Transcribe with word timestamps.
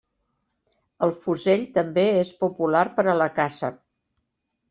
El 1.07 1.11
fusell 1.25 1.65
també 1.75 2.05
és 2.21 2.31
popular 2.43 2.83
per 2.95 3.05
a 3.13 3.15
la 3.23 3.31
caça. 3.39 3.73